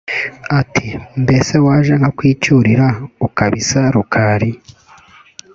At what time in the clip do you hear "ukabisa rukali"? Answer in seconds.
3.27-4.51